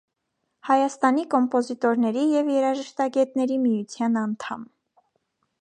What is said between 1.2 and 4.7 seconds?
կոմպոզիտորների և երաժշտագետների միության անդամ։